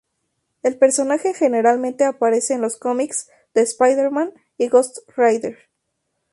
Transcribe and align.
El 0.63 0.79
personaje 0.79 1.31
generalmente 1.35 2.05
aparece 2.05 2.55
en 2.55 2.61
los 2.61 2.75
cómics 2.77 3.29
de 3.53 3.61
Spider-Man 3.61 4.33
y 4.57 4.67
Ghost 4.67 4.97
Rider. 5.15 5.59